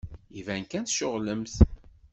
[0.39, 1.55] Iban kan tceɣlemt.